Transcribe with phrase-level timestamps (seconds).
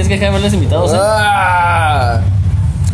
[0.00, 0.98] Tienes que dejar ver los invitados, ¿eh?
[0.98, 2.20] Ah.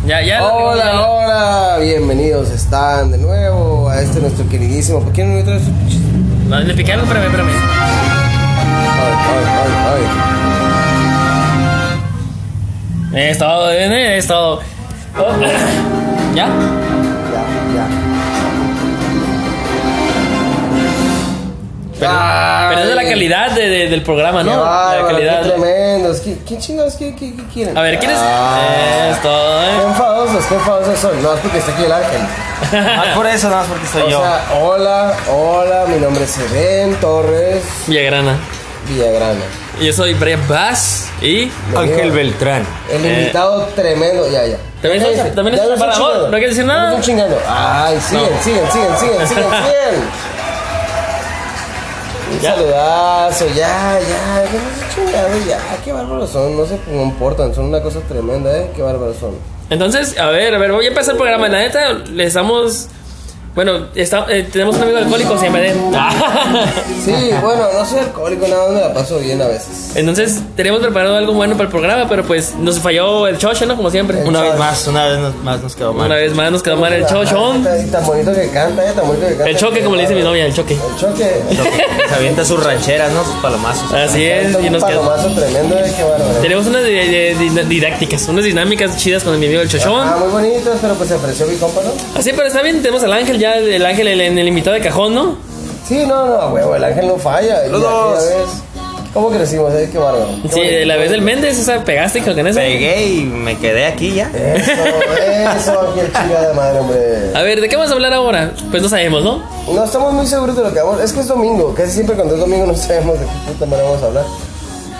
[0.05, 0.43] Ya, ya.
[0.43, 4.99] Hola, hola, bienvenidos están de nuevo a este nuestro queridísimo.
[5.01, 5.61] ¿Por qué no me traes?
[6.49, 7.47] No, le piqué algo, espérame, espérame.
[8.99, 9.13] Ay,
[9.53, 10.03] ay,
[13.13, 14.59] ay, Es todo, eh, es todo.
[15.17, 15.31] Oh.
[16.35, 16.45] ¿Ya?
[16.47, 16.51] ay.
[17.31, 17.87] Ya, ya.
[21.99, 22.11] Pero,
[22.69, 24.51] pero es de la Ay, calidad de- de- del programa, ¿no?
[24.51, 25.41] Qué la bárbaro, calidad.
[25.41, 25.47] qué
[26.19, 26.21] tremendos.
[26.21, 27.77] ¿Qué, ¿Quién chingados qué, qué, qué quieren?
[27.77, 28.17] A ver, ¿quién es?
[28.19, 29.09] Ah.
[29.11, 29.87] Es todo, Qué ¿eh?
[29.87, 31.23] enfadosos, qué enfadosos son.
[31.23, 32.21] No, es porque está aquí el ángel.
[32.73, 34.19] Ah, por eso, nada más porque soy O yo.
[34.21, 38.35] sea, hola, hola, mi nombre es Eben Torres Villagrana.
[38.87, 39.41] Villagrana.
[39.81, 41.51] Yo soy Brian Bass y.
[41.75, 42.65] Ángel Beltrán.
[42.89, 43.19] El Eh.
[43.19, 44.57] invitado tremendo, ya, ya.
[44.81, 46.31] También Ya, es- ya, también ya es no para estoy vos, chingando.
[46.31, 46.89] ¿no quieres decir nada?
[46.89, 47.37] estoy chingando.
[47.47, 48.43] Ay, siguen, No.
[48.43, 50.03] siguen, siguen, siguen, siguen, siguen.
[52.31, 52.55] Un Ya.
[52.55, 57.99] saludazo, ya, ya, ya chingando, ya, qué bárbaros son, no se comportan, son una cosa
[58.01, 59.31] tremenda, eh, qué bárbaros son.
[59.69, 61.47] Entonces, a ver, a ver, voy a empezar el programa.
[61.49, 62.87] La neta, le estamos.
[63.57, 65.77] Bueno, está- eh, tenemos un amigo alcohólico, se llama Eden.
[67.03, 69.93] Sí, bueno, no soy alcohólico, nada más me la paso bien a veces.
[69.95, 73.75] Entonces, teníamos preparado algo bueno para el programa, pero pues nos falló el chocho, ¿no?
[73.77, 74.21] Como siempre.
[74.21, 76.05] El Una vez más, una vez más nos quedó mal.
[76.07, 77.63] Una vez más nos quedó mal el chochón.
[77.63, 79.49] Tan, tan bonito que canta, eh, tan bonito que canta.
[79.49, 80.73] El choque, como le dice mi novia, el choque.
[80.75, 81.31] El choque.
[82.09, 83.23] Se avienta sus rancheras, ¿no?
[83.23, 83.91] Sus palomazos.
[83.93, 85.01] Así es, y nos quedó.
[85.01, 86.39] palomazo tremendo, eh, qué bárbaro.
[86.41, 90.01] Tenemos unas di- di- di- didácticas, unas dinámicas chidas con mi amigo el chochón.
[90.07, 91.91] Ah, muy bonito, pero pues se ofreció mi compa, ¿no?
[92.19, 94.81] Así, pero está bien, tenemos al ángel ya, el ángel el- en el invitado de
[94.81, 95.37] cajón, ¿no?
[95.87, 97.65] Sí, no, no, huevo, el ángel no falla.
[97.67, 98.23] Los dos.
[99.13, 99.89] ¿Cómo crecimos, eh?
[99.91, 100.27] Qué bárbaro.
[100.43, 100.85] Qué Sí, bonito.
[100.85, 102.59] la vez del Méndez, esa pegaste con eso.
[102.59, 104.29] Pegué y me quedé aquí ya.
[104.35, 104.71] Eso,
[105.57, 107.31] eso, qué chingada madre, hombre.
[107.33, 108.51] A ver, ¿de qué vamos a hablar ahora?
[108.69, 109.41] Pues no sabemos, ¿no?
[109.73, 111.01] No estamos muy seguros de lo que vamos.
[111.01, 111.73] Es que es domingo.
[111.73, 114.25] Casi siempre cuando es domingo no sabemos de qué puta manera vamos a hablar.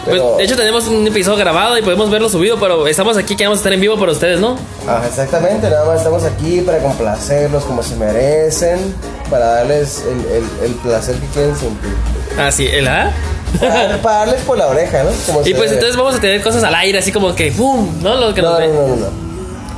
[0.08, 3.44] Pues, de hecho, tenemos un episodio grabado y podemos verlo subido, pero estamos aquí que
[3.44, 4.58] vamos a estar en vivo para ustedes, ¿no?
[4.88, 8.96] Ajá, exactamente, nada más estamos aquí para complacerlos como se merecen,
[9.30, 11.92] para darles el, el, el placer que quieren sentir.
[12.40, 13.12] Ah, sí, ¿el A?
[13.60, 15.10] Para, para darles por la oreja, ¿no?
[15.26, 15.74] Como Y pues debe.
[15.76, 18.02] entonces vamos a tener cosas al aire, así como que ¡pum!
[18.02, 18.16] ¿No?
[18.16, 18.74] Lo que No, nos no, ve.
[18.74, 19.27] no, no, no.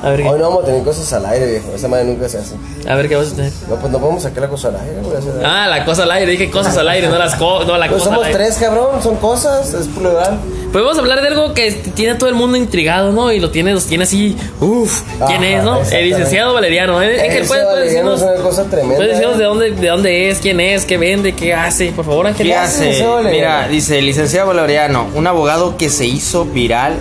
[0.02, 0.40] A ver, Hoy ¿qué?
[0.40, 1.72] no vamos a tener cosas al aire, viejo.
[1.76, 2.56] Esa madre nunca se hace.
[2.88, 3.52] A ver qué vamos a tener.
[3.68, 5.18] No, pues no podemos sacar la cosa al aire, güey.
[5.44, 8.00] Ah, la cosa al aire, dije cosas al aire, no las co no la pues
[8.02, 8.40] cosa al somos aire.
[8.40, 9.02] tres, cabrón.
[9.04, 10.40] Son cosas, es plural.
[10.72, 13.32] Pues vamos a hablar de algo que tiene a todo el mundo intrigado, ¿no?
[13.32, 15.82] Y lo tiene, los tiene así, uff, ¿quién Ajá, es, no?
[15.92, 17.20] El licenciado Valeriano, ¿eh?
[17.22, 18.96] Ángel, ¿puedes, puedes Valeriano decirnos, es una cosa tremenda.
[18.98, 19.40] puedes decirnos ¿eh?
[19.40, 21.92] de dónde, de dónde es, quién es, qué vende, qué hace?
[21.92, 22.46] Por favor, Ángel.
[22.48, 23.04] ¿Qué hace?
[23.32, 26.94] Mira, dice licenciado Valeriano, un abogado que se hizo viral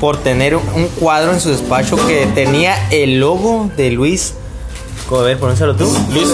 [0.00, 4.34] por tener un cuadro en su despacho que tenía el logo de Luis.
[5.10, 5.92] A ver, pronúncialo tú.
[6.12, 6.28] Luis.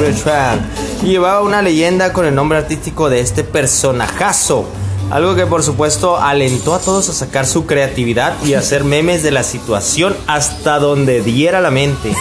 [0.00, 0.62] Bertrand.
[1.02, 4.66] Y llevaba una leyenda con el nombre artístico de este personajazo.
[5.10, 9.30] Algo que por supuesto alentó a todos a sacar su creatividad y hacer memes de
[9.30, 12.12] la situación hasta donde diera la mente.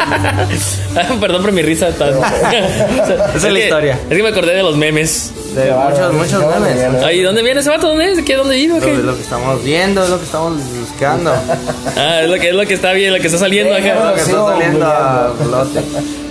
[1.20, 2.10] Perdón por mi risa tan.
[2.18, 3.98] Esa es la que- historia.
[4.08, 5.32] Es que me acordé de los memes.
[5.54, 7.02] De muchos, muchos memes.
[7.04, 7.88] Ay, ¿dónde viene ese vato?
[7.88, 8.22] ¿Dónde es?
[8.24, 8.36] ¿Qué?
[8.36, 8.74] ¿Dónde vive?
[8.74, 11.32] o Lo, es que estamos viendo, es lo que estamos buscando.
[11.96, 14.04] Ah, es lo que, es lo que está bien, lo que está saliendo Sí, acá.
[14.10, 15.32] Lo que Sí, está saliendo a.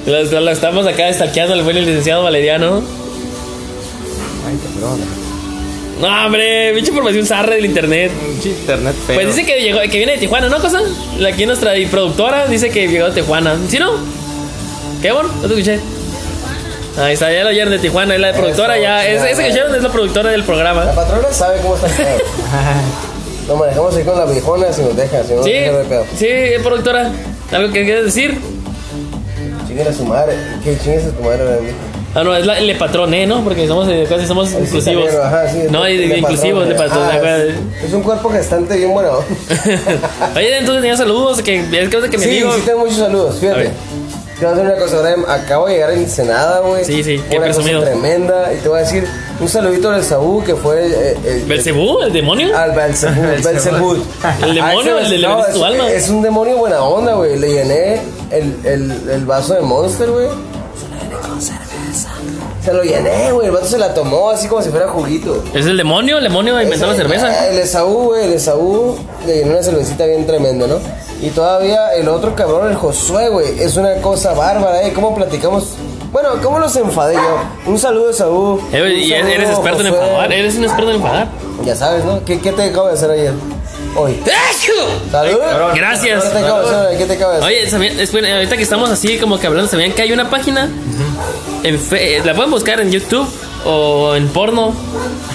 [0.06, 2.82] Lo, lo estamos acá stalkeando al buen licenciado Valeriano.
[4.48, 5.00] Ay, cabrón.
[6.00, 8.12] No, hombre, mucha información zarra del internet.
[8.12, 9.16] Pinche internet feo.
[9.16, 10.80] Pues dice que llegó, que viene de Tijuana, ¿no, cosa?
[11.18, 13.56] La aquí nuestra productora dice que llegó de Tijuana.
[13.68, 13.92] ¿Sí, no?
[15.02, 15.26] ¿Qué, amor?
[15.42, 15.80] No te escuché.
[16.98, 19.00] Ahí está, ya lo oyeron de Tijuana, es la productora, Eso, ya.
[19.06, 20.86] chingada Ese ese que oyeron es la productora del La programa.
[20.94, 22.08] patrona sabe cómo está el pedo.
[23.48, 25.78] Nos manejamos ahí con la viejona si nos deja, si no nos Sí, deja no
[25.80, 26.06] hay pedo.
[26.18, 26.28] sí,
[26.64, 27.12] productora.
[27.52, 28.38] ¿Algo que quieres decir?
[29.68, 30.36] Chinguen a su madre.
[30.64, 31.44] Que chingues a tu madre.
[32.16, 33.44] Ah, no, es la, le patroné, ¿no?
[33.44, 35.06] Porque somos, eh, casi somos inclusivos.
[35.06, 37.22] italiano, ajá, sí, no, y de inclusivos, de patrón, patrón.
[37.26, 39.20] ah, es- Es un cuerpo gestante bien bueno.
[40.36, 42.54] Oye, entonces tenía saludos, que es cosa que mi Sí, amigo...
[42.56, 43.70] sí tengo muchos saludos, fíjate.
[44.40, 45.26] Te voy a decir una cosa, Brian.
[45.28, 46.86] Acabo de llegar a Ensenada, güey.
[46.86, 47.80] Sí, sí, qué Una presumido.
[47.82, 48.54] cosa tremenda.
[48.54, 49.06] Y te voy a decir
[49.42, 50.88] un saludito al Saúl, que fue...
[50.88, 52.00] eh, eh, ¿Belcebú?
[52.04, 52.58] ¿El demonio?
[52.58, 53.22] Al Belzebú.
[53.26, 54.96] ¿El demonio?
[54.98, 55.92] Ah, ese- ¿El de no, tu alma?
[55.92, 57.38] Es un demonio buena onda, güey.
[57.38, 58.02] Le llené
[58.32, 60.28] el, el, el vaso de Monster, güey.
[62.70, 63.48] Se lo llené, güey.
[63.48, 65.44] El vato se la tomó así como si fuera juguito.
[65.56, 66.20] ¿Es el demonio?
[66.20, 67.48] ¿El demonio inventó la cerveza?
[67.50, 68.96] El Esaú, güey, el Esaú
[69.26, 70.76] le llenó una cervecita bien tremenda, ¿no?
[71.20, 74.94] Y todavía el otro cabrón, el Josué, güey, es una cosa bárbara, ¿eh?
[74.94, 75.78] ¿Cómo platicamos?
[76.12, 77.72] Bueno, ¿cómo los enfadé yo?
[77.72, 78.62] Un saludo, Esaú.
[78.72, 81.28] Eh, Un y saludo, eres experto en enfadar, eres un experto en enfadar.
[81.66, 82.24] Ya sabes, ¿no?
[82.24, 83.34] ¿Qué, qué te acabo de hacer ayer?
[83.96, 84.20] Hoy.
[85.12, 85.38] ¿Salud?
[85.76, 86.24] Gracias.
[86.98, 87.44] ¿Qué te hacer?
[87.44, 90.70] Oye, ¿sabían- esperen, ahorita que estamos así como que hablando, ¿sabían que hay una página?
[91.64, 93.28] En fe- la pueden buscar en YouTube
[93.66, 94.74] o en porno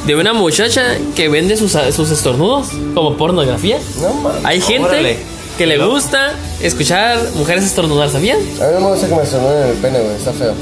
[0.07, 3.79] de una muchacha que vende sus, sus estornudos como pornografía.
[4.01, 4.45] No mames.
[4.45, 5.19] Hay gente Órale.
[5.59, 8.39] que le gusta escuchar mujeres estornudar, ¿sabían?
[8.39, 10.17] A mí no me gusta que me sonen en el pene, güey.
[10.17, 10.55] Está feo.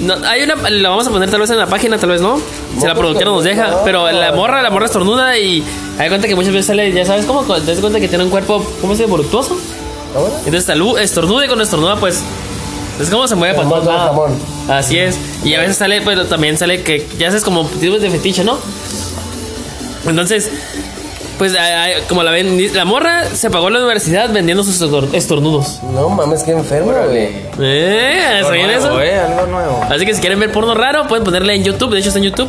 [0.00, 2.40] No, hay una, la vamos a poner tal vez en la página, tal vez no.
[2.78, 3.68] Si la productora nos deja.
[3.68, 5.62] No, Pero la morra, la morra estornuda y
[5.98, 8.30] hay cuenta que muchas veces sale, ya sabes cómo, te das cuenta que tiene un
[8.30, 9.10] cuerpo, ¿cómo se dice?
[9.10, 9.56] Voluptuoso.
[10.46, 12.22] Entonces salu- estornuda y cuando estornuda, pues.
[13.00, 14.30] Es como se mueve para todos lados.
[14.68, 15.16] Así es.
[15.44, 18.58] Y a veces sale, pero también sale que ya haces como tipos de fetiche, ¿no?
[20.06, 20.50] Entonces,
[21.38, 21.54] pues
[22.08, 25.80] como la ven, la morra se pagó la universidad vendiendo sus estor- estornudos.
[25.94, 27.28] No mames, qué enfermo, güey.
[27.60, 28.40] ¿Eh?
[28.42, 28.88] ¿Sabían eso?
[28.88, 29.80] nuevo, eh, algo nuevo.
[29.88, 31.92] Así que si quieren ver porno raro, pueden ponerle en YouTube.
[31.92, 32.48] De hecho, está en YouTube.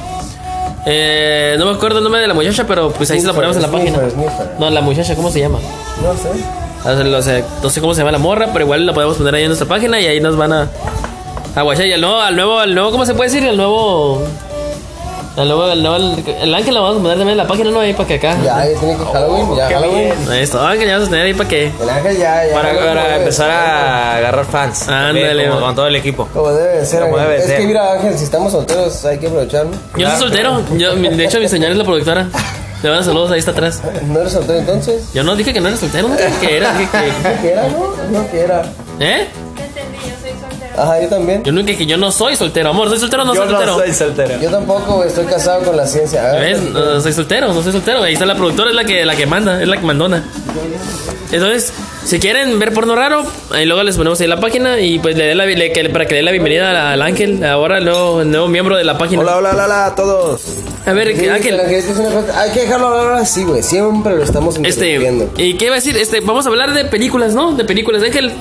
[0.85, 3.55] Eh, no me acuerdo el nombre de la muchacha, pero pues ahí se la ponemos
[3.57, 3.99] en la página.
[4.59, 5.59] No, la muchacha, ¿cómo se llama?
[6.01, 6.29] No sé.
[6.79, 9.17] O sea, lo sé- no sé cómo se llama la morra, pero igual la podemos
[9.17, 10.67] poner ahí en nuestra página y ahí nos van a,
[11.55, 11.85] a guachar.
[11.85, 13.47] Y al nuevo, al nuevo, al nuevo, ¿cómo se puede decir?
[13.47, 14.23] Al nuevo,
[15.45, 17.79] nuevo, el, el ángel lo vamos a poner también en la página, ¿no?
[17.79, 18.37] Ahí para que acá.
[18.43, 19.55] Ya, ya tiene que Halloween.
[19.55, 20.13] Ya, qué Halloween.
[20.29, 21.71] Ahí está, ángel, ya vamos a tener ahí para que.
[21.81, 22.53] El ángel ya, ya.
[22.53, 24.87] Para, para empezar a agarrar fans.
[24.87, 25.65] Ándale, como va.
[25.67, 26.27] con todo el equipo.
[26.33, 27.57] Como debe de ser, Como debe Es ser.
[27.59, 29.71] que mira, Ángel, si estamos solteros hay que aprovecharlo.
[29.97, 30.61] Yo soy soltero.
[30.77, 32.27] Yo, de hecho, mi señora es la productora.
[32.81, 33.81] Le van saludos, ahí está atrás.
[34.07, 35.03] ¿No eres soltero entonces?
[35.13, 36.73] Yo no dije que no era soltero, no dije que era.
[36.77, 37.91] Dije que, ¿Qué que era, no?
[38.09, 38.61] No que era.
[39.01, 39.27] ¿Eh?
[40.79, 41.43] Ajá, yo también.
[41.43, 42.89] Yo nunca dije que yo no soy soltero, amor.
[42.89, 43.77] ¿Soy soltero o no Yo soy no soltero?
[43.79, 44.41] soy soltero.
[44.41, 46.29] Yo tampoco, güey, estoy casado con la ciencia.
[46.29, 46.61] A ver, ¿Ves?
[46.71, 48.01] No soy soltero, no soy soltero.
[48.03, 50.23] Ahí está la productora, es la que, la que manda, es la que mandona.
[51.31, 51.71] Entonces,
[52.05, 55.25] si quieren ver porno raro, ahí luego les ponemos ahí la página y pues le
[55.25, 57.85] dé la, le- que- para que le dé la bienvenida al, al Ángel, ahora el
[57.85, 59.21] nuevo, el nuevo miembro de la página.
[59.21, 60.41] Hola, hola, hola, hola a todos.
[60.41, 60.55] Sí,
[60.87, 63.61] A ver, el Ángel, es una cosa- Hay que dejarlo hablar así, güey.
[63.61, 64.99] Siempre lo estamos este.
[65.37, 65.95] ¿y qué iba a decir?
[65.97, 67.51] Este, vamos a hablar de películas, ¿no?
[67.51, 68.01] De películas.
[68.01, 68.31] Ángel,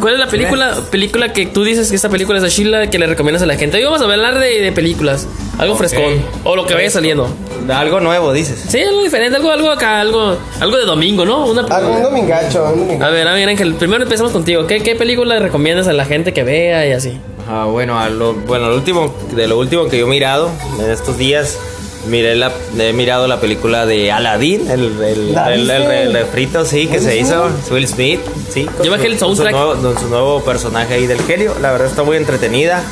[0.00, 2.98] ¿cuál es la película, película que tú dices que esta película es de Sheila que
[2.98, 3.76] le recomiendas a la gente?
[3.78, 5.26] Hoy vamos a hablar de, de películas,
[5.58, 7.28] algo frescón, o lo que vaya saliendo.
[7.66, 8.64] De algo nuevo, dices.
[8.68, 11.46] Sí, algo diferente, algo, algo acá, algo, algo de domingo, ¿no?
[11.46, 13.04] Una como un domingacho, un domingacho.
[13.04, 14.66] A ver, a ver, Ángel, primero empezamos contigo.
[14.66, 17.18] ¿Qué, qué película recomiendas a la gente que vea y así?
[17.48, 20.90] Ah, bueno, a lo, bueno, lo último, de lo último que yo he mirado en
[20.90, 21.58] estos días,
[22.06, 26.02] miré la, he mirado la película de Aladdin, el, el, ¿La el, el, viste?
[26.02, 27.48] el refrito, sí, que se hizo?
[27.70, 28.20] Will Smith,
[28.52, 28.64] sí.
[28.64, 29.54] con Yo bajé el su- con su soundtrack.
[29.54, 32.82] nuevo- Con su nuevo personaje ahí del genio, la verdad está muy entretenida.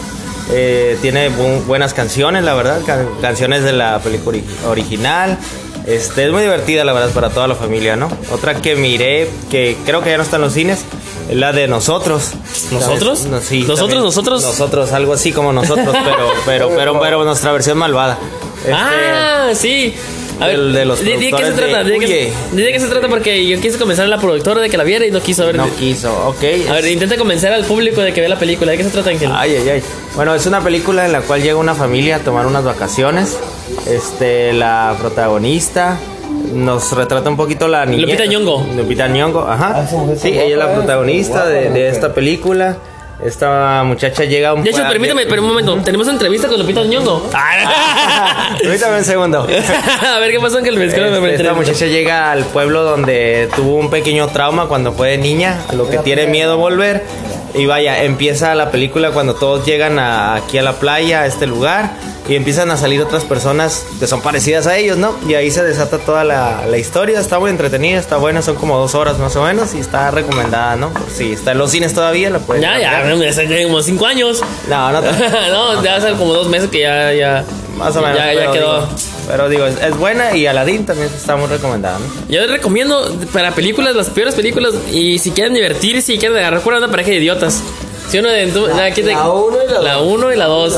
[0.53, 5.39] eh, tiene bu- buenas canciones, la verdad, can- canciones de la película ori- original.
[5.87, 8.09] Este, es muy divertida, la verdad, para toda la familia, ¿no?
[8.33, 10.81] Otra que miré, que creo que ya no está en los cines,
[11.31, 12.33] es la de nosotros.
[12.73, 13.27] ¿Nosotros?
[13.27, 14.03] No, sí, ¿Nosotros, también.
[14.03, 14.43] nosotros?
[14.43, 18.19] Nosotros, algo así como nosotros, pero, pero, pero, pero nuestra versión malvada.
[18.61, 19.95] Este, Ah, sí.
[20.41, 21.85] A ver, del- de los di qué se productores de trata?
[21.85, 24.79] Di qué, de qué se trata porque yo quise convencer a la productora de que
[24.79, 25.57] la viera y no quiso ver.
[25.57, 26.43] no quiso, ok.
[26.71, 28.71] A ver, intenta convencer al público de que vea la película.
[28.71, 29.31] ¿De qué se trata, Ángel?
[29.35, 29.83] Ay, ay, ay.
[30.17, 33.37] Bueno, es una película en la cual llega una familia a tomar unas vacaciones.
[33.87, 35.99] Este, la protagonista
[36.55, 38.07] nos retrata un poquito la niñez.
[38.07, 38.67] Lupita Nyong'o.
[38.77, 39.83] Lupita Nyong'o, Ah, ajá.
[39.85, 42.79] está Sí, ella es la protagonista de, de esta película.
[43.25, 45.77] Esta muchacha llega a un De hecho, permítame, pero un momento.
[45.85, 47.31] Tenemos entrevista con Lupita Nyong'o.
[48.63, 49.41] Permítame un segundo.
[49.41, 50.77] a ver qué pasó, Ángel.
[50.77, 54.93] Me Este, me- me- esta muchacha llega al pueblo donde tuvo un pequeño trauma cuando
[54.93, 57.05] fue niña, a lo que tiene miedo volver.
[57.55, 61.47] Y vaya, empieza la película cuando todos llegan a- aquí a la playa, a este
[61.47, 61.91] lugar,
[62.31, 65.15] y empiezan a salir otras personas que son parecidas a ellos, ¿no?
[65.29, 68.79] Y ahí se desata toda la, la historia, está muy entretenida, está buena, son como
[68.79, 70.93] dos horas más o menos, y está recomendada, ¿no?
[71.15, 74.41] Si está en los cines todavía, la pueden Ya, ya, ya, como cinco años.
[74.69, 75.25] No, no, tanto.
[75.51, 77.45] no, ya hace como dos meses que ya, ya.
[77.77, 78.17] más o menos.
[78.17, 78.81] Ya, ya quedó.
[78.87, 78.89] digo-
[79.29, 82.07] pero digo, es, es buena y Aladdin también está muy recomendada, ¿no?
[82.29, 86.63] Yo les recomiendo para películas, las peores películas, y si quieren divertirse, si quieren agarrar
[86.67, 87.63] una pareja de idiotas.
[88.09, 88.43] Si uno de
[88.83, 90.77] aquí te- la uno y la la uno y la dos.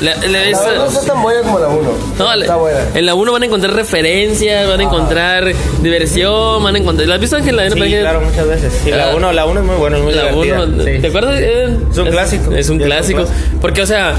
[0.00, 1.80] La, la- La esa- verdad no está tan buena como la 1.
[2.18, 2.78] no, está buena.
[2.94, 5.52] en la 1 van a encontrar referencias, van a encontrar
[5.82, 7.08] diversión, van a encontrar.
[7.08, 7.56] ¿La has visto Ángel?
[7.56, 8.72] La, Sí, claro, muchas veces.
[8.84, 8.96] Sí, Ah.
[8.96, 10.62] la 1 la uno es muy buena, es muy La divertida.
[10.64, 10.90] 1, Sí.
[11.00, 11.40] ¿te acuerdas?
[11.40, 12.42] Eh, Es un clásico.
[12.42, 13.20] Es un Ya es un clásico.
[13.24, 13.58] clásico.
[13.60, 14.14] Porque, o sea,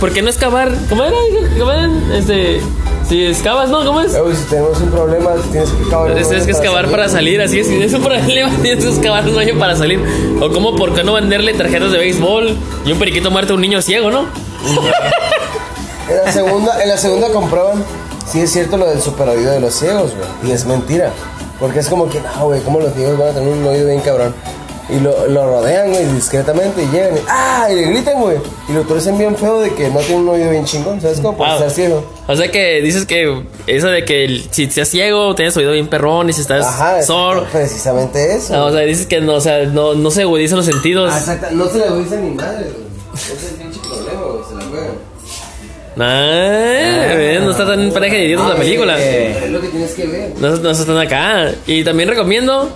[0.00, 0.70] ¿por qué no excavar?
[0.90, 1.16] ¿Cómo era?
[1.58, 1.90] ¿Cómo era?
[2.14, 2.60] Este,
[3.08, 3.84] si excavas, ¿no?
[3.86, 4.12] ¿Cómo es?
[4.12, 6.14] Luego, si tenemos un problema, tienes que excavar.
[6.14, 7.66] Tienes que excavar para salir, así es.
[7.66, 9.98] Si tienes un problema, tienes que excavar un hoyo para salir.
[10.40, 12.54] O como, ¿por qué no venderle tarjetas de béisbol
[12.84, 14.26] y un periquito muerto a un niño ciego, no?
[16.08, 17.84] En la segunda, en la segunda comprueban
[18.30, 20.50] si es cierto lo del super oído de los ciegos, güey.
[20.50, 21.10] Y es mentira.
[21.58, 24.00] Porque es como que, no, güey, ¿cómo los ciegos van a tener un oído bien
[24.00, 24.32] cabrón?
[24.88, 27.66] Y lo, lo rodean, güey, discretamente y llegan y, ¡ah!
[27.72, 28.36] Y le gritan, güey.
[28.68, 31.18] Y lo torcen bien feo de que no tiene un oído bien chingón, ¿sabes?
[31.18, 31.54] Como por Ah.
[31.54, 32.04] estar ciego.
[32.28, 36.30] O sea que dices que eso de que si estás ciego, tienes oído bien perrón
[36.30, 37.46] y si estás Ajá, sordo.
[37.50, 38.54] precisamente eso.
[38.54, 41.10] Ah, o sea, dices que no, o sea, no, no se agudizan los sentidos.
[41.12, 41.46] Ah, exacto.
[41.50, 42.86] No se le agudizan ni madre, güey.
[43.16, 44.20] Ese es el pinche problema,
[45.96, 49.02] Nah, no está tan pareja de idiotas la película.
[49.02, 50.32] Es lo que tienes que ver.
[50.38, 51.52] No, no están acá.
[51.66, 52.68] Y también recomiendo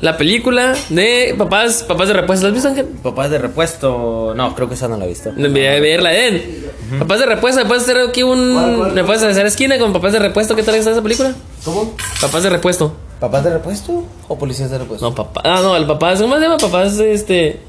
[0.00, 2.44] la película de Papás, Papás de Repuesto.
[2.44, 2.86] ¿La has visto, Ángel?
[3.02, 4.34] Papás de repuesto.
[4.36, 5.32] No, creo que esa no la he visto.
[5.32, 6.66] De de verla, Eden.
[6.98, 8.52] Papás de Repuesto, ¿me puedes hacer aquí un.
[8.52, 8.92] ¿Cuál, cuál?
[8.92, 10.54] ¿Me puedes hacer esquina con Papás de Repuesto?
[10.54, 11.34] ¿Qué tal está esa película?
[11.64, 11.94] ¿Cómo?
[12.20, 12.94] Papás de Repuesto.
[13.18, 15.08] ¿Papás de repuesto o policías de repuesto?
[15.08, 15.40] No, papá.
[15.42, 16.14] Ah, no, el papá.
[16.16, 16.58] ¿Cómo se llama?
[16.58, 17.60] Papás, este.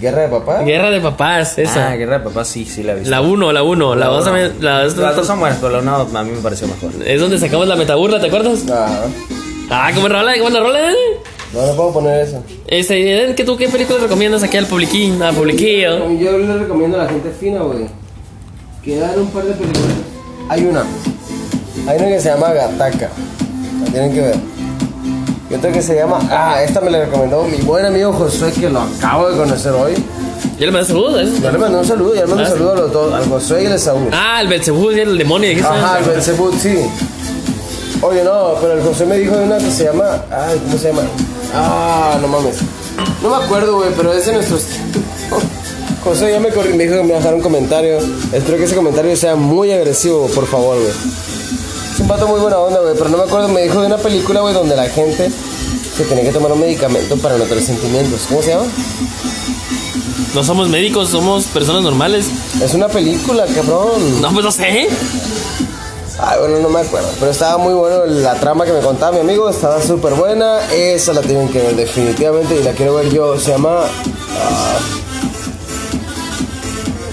[0.00, 0.62] ¿Guerra de papá?
[0.62, 1.90] Guerra de Papás, esa.
[1.90, 3.10] Ah, Guerra de Papás, sí, sí la he visto.
[3.10, 3.94] la 1, la 1.
[3.96, 4.24] La 2 uno.
[4.24, 4.52] también.
[4.60, 6.90] La dos- Las dos son buenas, pero la una a mí me pareció mejor.
[7.04, 8.64] Es donde sacamos la metaburla, ¿te acuerdas?
[8.70, 9.04] Ajá.
[9.70, 10.32] Ah, ¿cómo rola?
[10.42, 10.96] ¿Cómo rola, Eden?
[11.52, 12.42] No, no puedo poner eso.
[12.66, 15.20] Este, Eden, ¿qué tú qué película recomiendas aquí al publiquín?
[15.22, 16.08] Al publiquillo.
[16.12, 17.86] Yo le recomiendo a la gente fina, güey.
[18.84, 19.86] Quedan un par de películas.
[20.48, 20.84] Hay una.
[21.86, 23.10] Hay una que se llama Gataka.
[23.84, 24.36] La tienen que ver.
[25.50, 26.20] Y otra que se llama.
[26.30, 29.94] Ah, esta me la recomendó mi buen amigo Josué, que lo acabo de conocer hoy.
[30.58, 31.22] ¿Ya le mandas saludos?
[31.22, 31.32] ¿eh?
[31.42, 33.28] Yo le mandé un saludo, ya le mandé Ah, un saludo a los dos, al
[33.28, 34.08] Josué y al Saúl.
[34.12, 35.48] Ah, el Belzebú, el demonio.
[35.54, 36.04] ¿de Ajá, el?
[36.04, 36.76] Belzebut, sí.
[38.02, 40.22] Oye, no, pero el José me dijo de una que se llama.
[40.30, 41.02] Ay, ¿cómo se llama?
[41.54, 42.56] Ah, no mames.
[43.22, 44.62] No me acuerdo, güey, pero es de nuestros.
[46.04, 47.98] José ya me, corri- me dijo que me dejara un comentario.
[48.32, 50.92] Espero que ese comentario sea muy agresivo, por favor, güey.
[52.10, 53.46] Pato muy buena onda, güey, pero no me acuerdo.
[53.46, 55.30] Me dijo de una película, güey, donde la gente
[55.96, 58.22] se tenía que tomar un medicamento para no tener sentimientos.
[58.28, 58.64] ¿Cómo se llama?
[60.34, 62.26] No somos médicos, somos personas normales.
[62.60, 64.20] Es una película, cabrón.
[64.20, 64.88] No, pues no sé.
[66.18, 67.08] Ay, bueno, no me acuerdo.
[67.20, 69.48] Pero estaba muy bueno la trama que me contaba mi amigo.
[69.48, 70.66] Estaba súper buena.
[70.72, 73.38] Esa la tienen que ver definitivamente y la quiero ver yo.
[73.38, 73.82] Se llama...
[73.82, 74.78] Ah,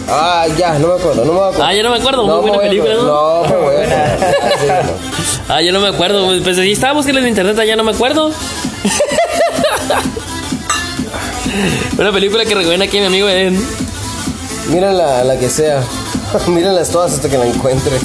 [0.08, 1.64] ah, ya, no me acuerdo, no me acuerdo.
[1.64, 2.94] Ah, ya no me acuerdo, muy buena película.
[2.96, 3.04] ¿no?
[3.04, 4.18] No, me voy a acordar.
[4.22, 4.74] Ah, sí, no.
[5.50, 6.28] Ah, yo no me acuerdo.
[6.44, 8.32] Pues ahí estaba buscando en internet, ya no me acuerdo.
[11.98, 13.60] Una película que recomienda aquí mi amigo Eden.
[14.70, 15.82] Mírenla, la que sea.
[16.48, 18.00] Mírenlas todas hasta que la encuentren.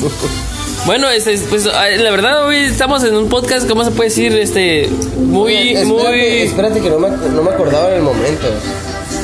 [0.87, 4.37] Bueno, este, pues ah, la verdad hoy estamos en un podcast, ¿cómo se puede decir?
[4.37, 6.21] Este, muy, espérate, muy...
[6.21, 8.49] Espérate que no me, no me acordaba en el momento.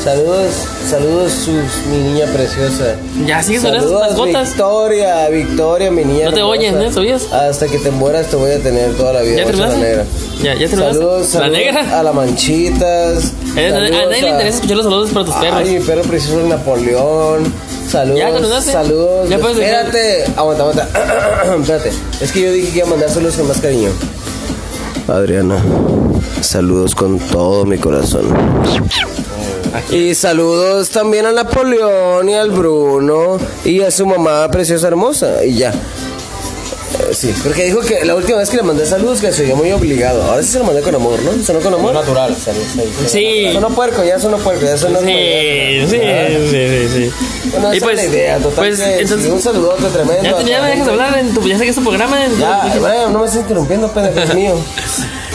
[0.02, 0.52] Saludos,
[0.88, 2.94] saludos sus, mi niña preciosa.
[3.26, 4.48] Ya sigues con esas Saludos, mascotas.
[4.48, 6.26] Victoria, Victoria, mi niña.
[6.26, 6.92] No te oyen, ¿eh?
[6.92, 7.30] ¿Sabías?
[7.32, 9.38] Hasta que te mueras te voy a tener toda la vida.
[9.42, 10.04] ¿Ya Ocho la negra.
[10.42, 10.76] Ya, ya terminaste.
[10.98, 11.98] Saludos, ¿La saludos negra?
[11.98, 13.32] a la manchitas.
[13.56, 15.58] Eh, a nadie le interesa escuchar los saludos para tus perros.
[15.58, 17.52] Ay, mi perro precioso es Napoleón.
[17.90, 18.18] Saludos.
[18.18, 18.72] ¿Ya?
[18.72, 19.28] Saludos.
[19.28, 20.32] Ya puedes dejar- Espérate.
[20.36, 20.88] Aguanta, aguanta.
[21.60, 21.92] Espérate.
[22.20, 23.90] Es que yo dije que iba a mandar saludos con más cariño.
[25.08, 25.56] Adriana,
[26.40, 28.26] saludos con todo mi corazón.
[29.90, 35.44] Y saludos también a Napoleón y al Bruno y a su mamá preciosa hermosa.
[35.44, 35.72] Y ya.
[37.00, 39.56] Eh, sí, porque dijo que la última vez que le mandé saludos que se vio
[39.56, 40.22] muy obligado.
[40.24, 41.44] Ahora sí se lo mandé con amor, ¿no?
[41.44, 41.92] ¿Sonó con amor?
[41.94, 42.34] natural.
[43.06, 43.50] Sí.
[43.52, 45.06] Sonó puerco, ya sonó puerco, ya sonó Sí,
[45.88, 46.00] sí,
[46.50, 47.10] sí, sí, sí.
[47.50, 48.54] Bueno, Y esa pues, es la idea, total.
[48.56, 50.40] pues, que entonces- sí, un saludote tremendo.
[50.42, 52.24] Ya, me dejas hablar, en tu, ya sé que es tu programa.
[52.24, 54.54] en tu- Ya, Brian, no me estés interrumpiendo, pendejo, mío.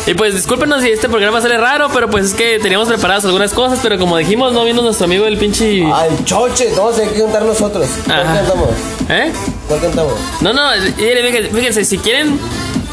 [0.05, 3.53] Y pues discúlpenos si este programa sale raro, pero pues es que teníamos preparadas algunas
[3.53, 5.79] cosas, pero como dijimos, no vino nuestro amigo el pinche...
[5.79, 7.87] El choche, a tener que cantar nosotros.
[8.05, 8.35] ¿Cuál Ajá.
[8.35, 8.69] cantamos?
[9.09, 9.31] ¿Eh?
[9.67, 10.13] ¿Cuál cantamos?
[10.41, 10.61] No, no,
[10.97, 12.37] fíjense, fíjense, si quieren,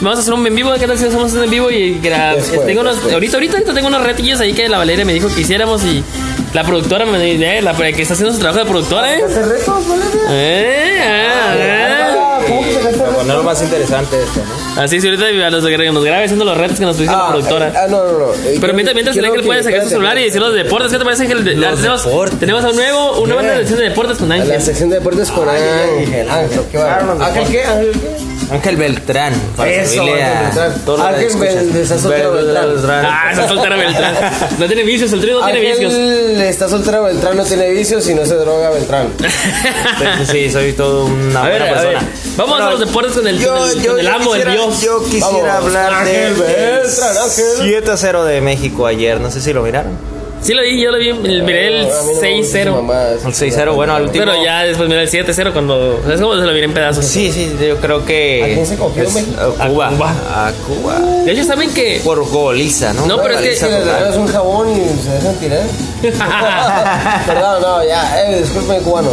[0.00, 1.68] vamos a hacer un en vivo, ¿qué tal si hacemos un en vivo?
[1.70, 5.12] Y Después, tengo unos, ahorita, ahorita, ahorita tengo unos retillos ahí que la Valeria me
[5.12, 6.04] dijo que hiciéramos y
[6.52, 9.22] la productora me eh, la que está haciendo su trabajo de productora, ¿eh?
[9.24, 10.20] ¿Hacer retos, Valeria?
[10.30, 11.99] Eh, ah, ¿Cómo
[13.30, 13.42] retos?
[13.42, 14.80] ponerlo más interesante esto, ¿no?
[14.80, 14.84] ah.
[14.84, 17.18] Así, sí, ahorita a los que nos grabe haciendo los retos que nos puso la
[17.18, 17.68] Ah, productora.
[17.68, 18.34] eh, Ah, no, no, no.
[18.34, 20.98] Eh, Pero mientras, mientras el Ángel puede sacar su celular y decir los deportes, ¿qué
[20.98, 21.44] te parece, Ángel?
[21.44, 22.38] Tenemos, deportes.
[22.38, 24.60] tenemos un nuevo, una nueva sección de deportes con A la Ángel.
[24.62, 26.30] sección de deportes con Ángel.
[26.30, 27.64] Ángel, qué los ¿Ángel qué?
[27.64, 28.39] ¿Ángel qué?
[28.50, 29.32] Ángel Beltrán.
[29.56, 31.14] Para Eso, Ángel a Beltrán.
[31.14, 31.36] Ángel.
[31.38, 33.04] Bel- está soltero Beltrán.
[33.06, 34.14] Ah, esa soltera Beltrán.
[34.58, 35.92] No tiene vicios, el trío no tiene vicios.
[35.92, 39.08] Ángel está soltero Beltrán, no tiene vicios y no se droga Beltrán.
[40.30, 42.12] Sí, soy todo una A ver, buena a ver, persona.
[42.36, 44.80] vamos a los deportes con el, con el, con el amo, el quisiera, dios.
[44.82, 45.66] yo quisiera Vamos.
[45.66, 47.84] hablar Ángel de Beltrán, Ángel.
[47.84, 49.20] 7-0 de México ayer.
[49.20, 50.19] No sé si lo miraron.
[50.42, 52.56] Sí lo vi, yo lo vi, el- miré el A mí no me gusta su
[52.56, 52.72] 6-0.
[52.76, 54.24] mamá, El 6-0, bueno, al último.
[54.24, 56.00] Pero ya después miré el 7-0 cuando...
[56.02, 57.04] ¿Sabes cómo se lo miré en pedazos?
[57.04, 58.42] Sí, sí, yo creo que.
[58.42, 59.54] ¿A quién se es- México?
[59.58, 59.88] A Cuba.
[59.88, 60.10] A Cuba.
[60.48, 60.98] A Cuba.
[61.26, 63.06] De hecho, ¿saben que Por goliza, ¿no?
[63.06, 65.62] No, pero es que- Si les regalas un jabón y se dejan tirar.
[67.26, 69.10] Perdón, no, ya, eh, disculpen cubano.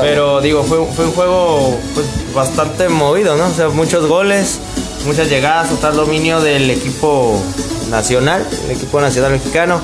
[0.00, 3.46] Pero digo, fue, fue un juego pues, bastante movido, ¿no?
[3.46, 4.58] O sea, muchos goles,
[5.06, 7.40] muchas llegadas, total dominio del equipo
[7.88, 9.80] nacional, el equipo nacional mexicano.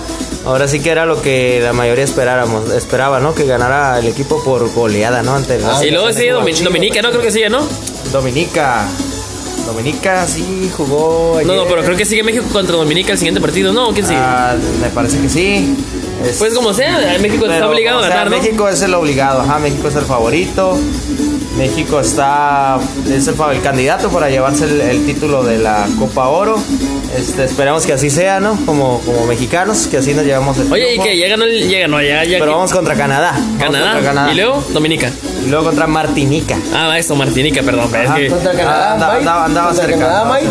[0.46, 3.34] Ahora sí que era lo que la mayoría esperáramos, esperaba, ¿no?
[3.34, 5.34] Que ganara el equipo por goleada, ¿no?
[5.34, 7.10] Ante la Y luego sigue Domi- Dominica, ¿no?
[7.10, 7.66] Creo que sigue, ¿no?
[8.12, 8.86] Dominica.
[9.66, 11.46] Dominica sí jugó ayer.
[11.46, 13.92] No, no, pero creo que sigue México contra Dominica el siguiente partido, ¿no?
[13.94, 14.18] ¿Quién sigue?
[14.20, 15.74] Ah, me parece que sí.
[16.22, 18.36] Es- Pues como sea, México está obligado o a sea, ganar, ¿no?
[18.36, 20.76] México es el obligado, ajá, México es el favorito.
[21.56, 26.56] México está es el, candidato para llevarse el, el título de la Copa Oro.
[27.16, 28.58] Este, esperamos que así sea, ¿no?
[28.66, 31.68] Como, como mexicanos, que así nos llevamos el Oye, y que ya ganó el.
[31.68, 32.24] Ya ganó, ya.
[32.24, 33.38] ya Pero vamos contra Canadá.
[33.58, 33.92] Canadá.
[33.92, 34.32] contra Canadá.
[34.32, 35.10] Y luego Dominica.
[35.46, 36.56] Y luego contra Martinica.
[36.74, 37.88] Ah, eso, Martinica, perdón.
[37.94, 39.20] es Ajá, que- Contra Canadá, andaba- Mike.
[39.28, 40.50] andaba- andaba Contra cerca, Canadá, andaba Mike.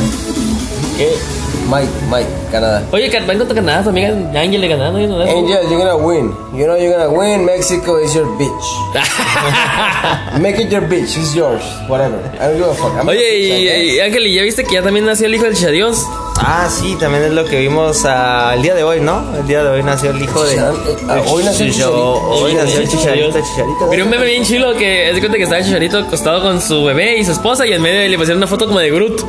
[0.97, 1.42] ¿Qué?
[1.69, 2.83] Mike, Mike, Canadá.
[2.91, 4.97] Oye, van contra Canadá, amiga Ángel de Canadá, ¿no?
[4.97, 6.33] Angel, you're gonna win.
[6.53, 7.45] You know you're gonna win.
[7.45, 8.93] Mexico is your bitch.
[10.41, 11.17] Make it your bitch.
[11.17, 11.63] It's yours.
[11.87, 12.17] Whatever.
[12.39, 12.93] I don't give a fuck.
[12.93, 15.55] I'm Oye, y, y, Ángel, ¿y ya viste que ya también nació el hijo del
[15.55, 16.05] Chadios?
[16.39, 19.23] Ah, sí, también es lo que vimos ah, el día de hoy, ¿no?
[19.37, 20.59] El día de hoy nació el hijo de.
[20.59, 22.13] Ah, hoy nació Chicharito.
[22.29, 23.87] Hoy nació el chicharito, chicharito.
[23.89, 26.61] Pero un bebé bien chilo que es de cuenta que estaba el Chicharito acostado con
[26.61, 29.21] su bebé y su esposa y en medio le pusieron una foto como de Groot.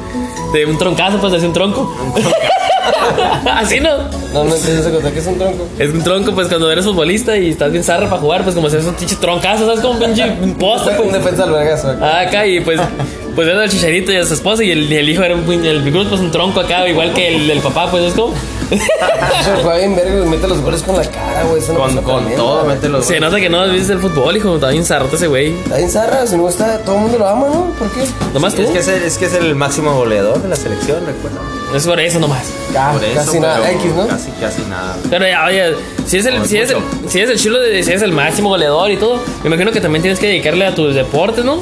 [0.52, 1.94] De un troncazo, pues de un tronco.
[3.54, 3.96] Así no.
[4.32, 5.12] No, no entiendo esa cosa.
[5.12, 5.66] ¿Qué es un tronco?
[5.78, 8.68] Es un tronco, pues cuando eres futbolista y estás bien zarra para jugar, pues como
[8.68, 9.80] si eres un pinche troncazo, ¿sabes?
[9.80, 11.12] Como un pinche un poste, Un pues.
[11.12, 11.90] defensa al vergazo.
[11.90, 12.06] acá.
[12.06, 12.80] Ah, acá y pues,
[13.34, 15.90] pues era el chicharito y a su esposa y el, el hijo era un, el
[15.90, 18.34] Groot, pues un tronco acá, igual que el papá, pues es como.
[18.68, 21.62] Se juega bien verga y mete los goles con la cara, güey.
[21.62, 23.06] Eso no Con, todo, mete los.
[23.06, 25.54] Se nota que no viste el fútbol, hijo, está bien zarrote ese güey.
[25.58, 27.70] Está bien zarra, si no está, todo el mundo lo ama, ¿no?
[27.78, 28.04] ¿Por qué?
[28.32, 28.62] Nomás tú.
[28.62, 31.40] Es que es, el, es que es el máximo goleador de la selección, recuerda.
[31.74, 32.44] Es por eso nomás.
[32.92, 34.06] Por eso, casi nada, X, ¿no?
[34.06, 34.96] Casi, casi nada.
[35.10, 35.74] Pero ya, oye,
[36.06, 36.78] si es el, No, si es el,
[37.08, 39.80] si es el chulo de si es el máximo goleador y todo, me imagino que
[39.80, 41.58] también tienes que dedicarle a tus deportes, ¿no?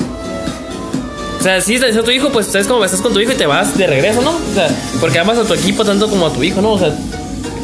[1.42, 3.46] O sea, si es tu hijo, pues es como estás con tu hijo y te
[3.46, 4.30] vas de regreso, ¿no?
[4.30, 4.68] O sea,
[5.00, 6.70] porque amas a tu equipo tanto como a tu hijo, ¿no?
[6.74, 6.94] O sea,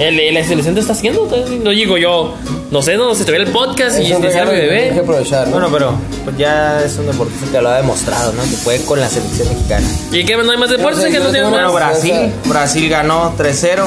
[0.01, 1.23] el, la selección te está haciendo.
[1.23, 2.35] entonces, No digo yo,
[2.73, 4.83] no sé, no, si te ve el podcast y Es sale regalo mi que tienes
[4.83, 5.01] que bebé.
[5.01, 5.53] aprovechar, ¿no?
[5.53, 5.95] Bueno, pero
[6.25, 8.43] pues ya es un deportista que lo ha demostrado, ¿no?
[8.43, 9.87] Que puede con la selección mexicana.
[10.11, 10.37] ¿Y qué?
[10.37, 10.99] ¿No hay más deportes?
[10.99, 11.61] No sé, ¿Que no tengo más?
[11.71, 13.85] Bueno, Brasil, Brasil ganó 3-0.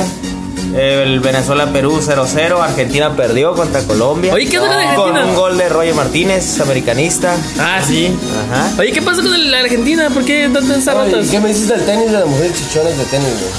[0.75, 2.61] El Venezuela-Perú 0-0.
[2.61, 4.33] Argentina perdió contra Colombia.
[4.33, 5.25] Oye, ¿qué onda con Con Argentina?
[5.25, 7.35] un gol de Roger Martínez, americanista.
[7.59, 8.15] Ah, sí.
[8.49, 8.71] Ajá.
[8.79, 10.09] Oye, ¿qué pasa con la Argentina?
[10.09, 11.27] ¿Por qué están tan Oye, zarrotas?
[11.27, 13.51] ¿y ¿Qué me dices del tenis de las mujeres chichones de tenis, güey?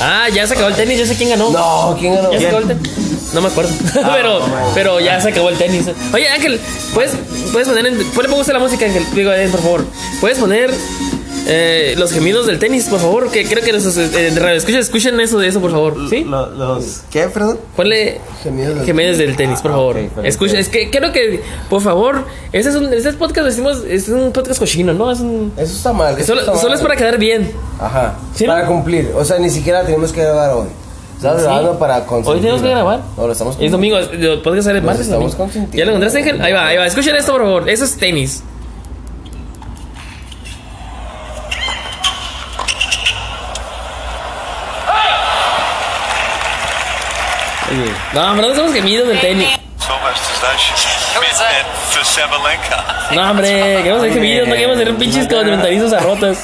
[0.00, 1.50] Ah, ya se acabó el tenis, ya sé quién ganó.
[1.50, 2.32] No, ¿quién ganó?
[2.32, 2.90] ¿Ya se acabó el tenis?
[3.32, 3.70] No me acuerdo.
[4.14, 4.40] pero,
[4.74, 5.86] pero ya se acabó el tenis.
[6.12, 6.60] Oye, Ángel,
[6.94, 7.12] ¿puedes,
[7.52, 7.98] puedes poner en.
[8.04, 9.04] Pausa a la música, Ángel.
[9.14, 9.84] Digo, por favor.
[10.20, 10.72] ¿Puedes poner
[11.46, 13.30] eh, los gemidos del tenis, por favor?
[13.30, 15.96] Que creo que eh, radio escuchen, escuchen eso de eso, por favor.
[16.08, 16.24] ¿Sí?
[16.24, 17.58] Lo- los, ¿Qué, perdón?
[17.76, 19.96] Ponle Gemidos del- gemidos del tenis, por favor.
[19.96, 20.22] ok, perfecto.
[20.28, 24.08] Escuchen, es que creo que, por favor, este es un este es podcast, decimos, es
[24.08, 25.10] un podcast cochino, ¿no?
[25.10, 25.52] Es un.
[25.56, 26.16] Eso está mal.
[26.16, 26.60] eso Solo, está mal.
[26.60, 27.50] solo es para quedar bien.
[27.80, 28.14] Ajá.
[28.34, 29.12] ¿Sí, para cumplir.
[29.16, 30.68] O sea, ni siquiera tenemos que grabar hoy.
[31.16, 31.44] Estamos Sí.
[31.46, 32.34] grabando para consentir.
[32.34, 33.00] Hoy tenemos que grabar.
[33.16, 35.06] No, lo estamos Es domingo, el podcast sale martes.
[35.06, 35.68] estamos domingo.
[35.72, 36.40] ¿Ya lo encontraste, Ángel?
[36.42, 36.86] Ahí va, ahí va.
[36.86, 37.68] Escuchen esto, por favor.
[37.70, 38.42] Eso es tenis.
[48.14, 49.48] No, pero no estamos gemidos del tenis.
[53.14, 53.48] No, hombre,
[53.82, 56.38] queremos hacer gemidos, no queremos hacer pinches comentarizos a rotas.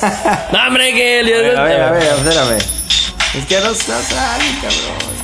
[0.53, 2.57] No, hombre, que A ver, a ver, a ver, espérame.
[2.59, 5.21] Es que no, no sale, cabrón.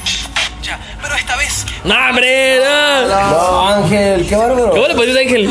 [1.84, 3.06] No, hombre, no.
[3.08, 4.70] No, Ángel, qué bárbaro.
[4.70, 5.50] ¿Cómo le pusiste, Ángel?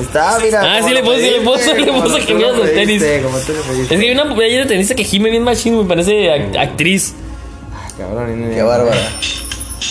[0.00, 0.60] Está, mira.
[0.62, 3.02] Ah, sí, le sí, le puso, le tú gemidos del tenis.
[3.02, 7.14] Es que hay una playera de tenista que gime bien machín, me parece act- actriz.
[7.98, 8.96] Cabrón, y- Qué bárbara.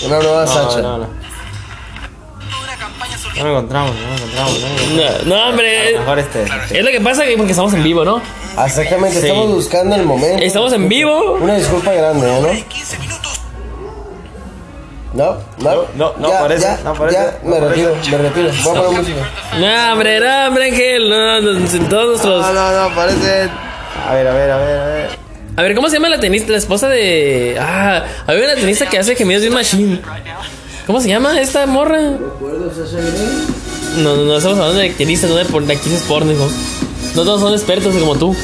[0.06, 0.82] Una nueva Sacha.
[0.82, 1.08] No, no, no.
[3.38, 4.60] No lo encontramos, no lo encontramos.
[4.60, 5.26] No lo encontramos.
[5.26, 5.92] No, no, A hombre.
[5.94, 6.44] lo mejor este.
[6.44, 8.22] Es lo que pasa que porque estamos en vivo, ¿no?
[8.66, 10.44] Exactamente, estamos buscando el momento.
[10.44, 11.38] Estamos en vivo.
[11.40, 12.48] Una disculpa grande, ¿no?
[15.14, 17.86] No, no, No, no ya, parece, ya, no parece, Ya, no me parece.
[17.86, 18.50] retiro, me retiro.
[18.64, 19.30] Voy a poner música.
[19.60, 21.10] No, hombre, no, hombre, Ángel.
[21.10, 22.46] No, no, no, todos nuestros.
[22.46, 23.50] No, no, no, parece.
[24.08, 25.10] A ver, a ver, a ver, a ver.
[25.58, 26.52] A ver, ¿cómo se llama la tenista?
[26.52, 27.58] La esposa de.
[27.60, 30.02] Ah, había una tenista que hace gemidos de un machine.
[30.88, 32.00] ¿Cómo se llama esta morra?
[33.98, 36.50] No, no, no, estamos hablando de tenistas, no de, de actrices porno, hijo.
[37.16, 38.36] No todos son expertos como tú.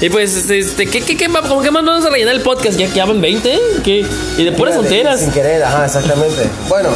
[0.00, 2.76] Y pues, este, este, ¿qué, qué, qué, ¿cómo que más vamos a rellenar el podcast?
[2.76, 3.58] Ya que van 20, ¿eh?
[3.84, 4.04] ¿Qué?
[4.36, 5.20] Y de puras tonteras.
[5.20, 6.42] Sin querer, ajá, exactamente.
[6.68, 6.90] Bueno,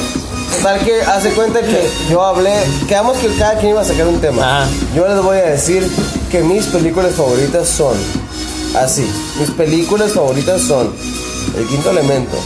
[0.62, 2.52] tal que hace cuenta que yo hablé,
[2.88, 4.62] quedamos que cada quien iba a sacar un tema.
[4.62, 4.70] Ajá.
[4.94, 5.88] Yo les voy a decir
[6.28, 7.96] que mis películas favoritas son
[8.76, 9.06] así.
[9.38, 10.92] Mis películas favoritas son
[11.56, 12.36] El Quinto Elemento,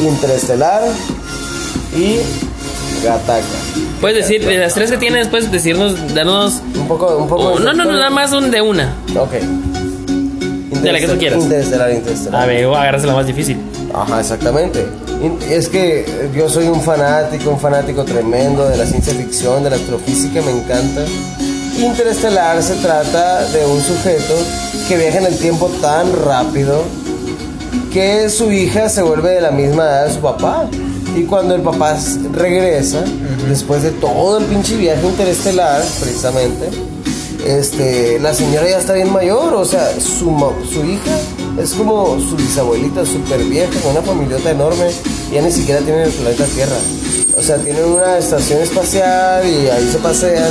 [0.00, 0.82] Interestelar
[1.94, 2.18] y
[3.04, 3.44] Gataca.
[4.00, 6.60] Puedes decir, de las tres que tienes, puedes decirnos, darnos.
[6.74, 7.42] Un poco, un poco.
[7.42, 8.94] oh, no, no, no, nada más un de una.
[9.18, 9.32] Ok.
[10.82, 11.42] De la que tú quieras.
[11.42, 12.42] Interestelar, Interestelar.
[12.42, 13.58] A ver, voy a agarrarse la más difícil.
[13.94, 14.86] Ajá, exactamente.
[15.48, 19.76] Es que yo soy un fanático, un fanático tremendo de la ciencia ficción, de la
[19.76, 21.02] astrofísica, me encanta.
[21.78, 24.34] Interestelar se trata de un sujeto
[24.88, 26.82] que viaja en el tiempo tan rápido
[27.92, 30.68] que su hija se vuelve de la misma edad de su papá.
[31.14, 31.98] Y cuando el papá
[32.32, 33.04] regresa,
[33.48, 36.68] después de todo el pinche viaje interestelar, precisamente,
[37.46, 40.34] este, la señora ya está bien mayor, o sea, su,
[40.72, 41.16] su hija
[41.60, 44.90] es como su bisabuelita súper vieja, con una familiota enorme,
[45.32, 46.76] ya ni siquiera tienen el planeta Tierra.
[47.38, 50.50] O sea, tienen una estación espacial y ahí se pasean,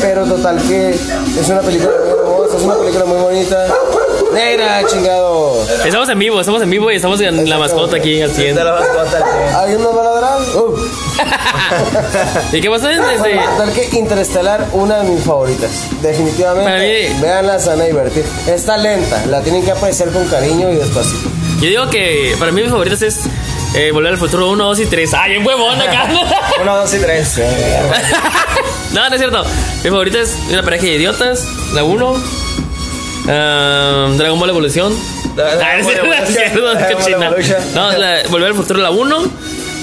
[0.00, 3.66] pero total que es una película muy hermosa, es una película muy bonita.
[4.32, 5.62] Negra, chingado.
[5.84, 8.56] Estamos en vivo, estamos en vivo y estamos en la mascota aquí al 100.
[8.56, 9.60] De la mascota.
[9.60, 10.38] ¿Alguien nos va a ladrar?
[10.56, 10.76] Uh.
[12.56, 12.90] ¿Y qué pasa?
[12.92, 15.70] Este, Total que Interestelar, una de mis favoritas.
[16.02, 16.64] Definitivamente.
[16.68, 18.24] Para mí- Veanla, se van a divertir.
[18.48, 21.28] Está lenta, la tienen que apreciar con cariño y despacito.
[21.60, 23.20] yo digo que para mí mis favoritas es
[23.74, 25.14] eh, Volver al Futuro 1, 2 y 3.
[25.14, 26.08] ¡Ay, un huevón acá!
[26.62, 27.40] Uno, dos y tres.
[28.92, 29.44] no, no es cierto.
[29.82, 32.16] Mi favorita es Una pareja de idiotas, la 1.
[33.26, 34.94] Dragon Ball Evolución.
[35.36, 37.22] Ah, no es cierto, no es cierto, Dragon Ball.
[37.24, 37.74] Evolution.
[37.74, 39.16] No, la- Volver al Futuro, la 1.